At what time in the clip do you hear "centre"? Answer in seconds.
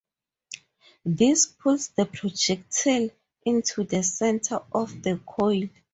4.01-4.61